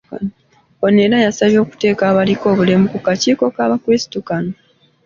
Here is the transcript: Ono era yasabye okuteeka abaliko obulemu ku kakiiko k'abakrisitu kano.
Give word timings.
Ono 0.85 0.99
era 1.05 1.17
yasabye 1.25 1.57
okuteeka 1.65 2.03
abaliko 2.11 2.45
obulemu 2.53 2.85
ku 2.93 2.99
kakiiko 3.05 3.45
k'abakrisitu 3.55 4.19
kano. 4.27 4.53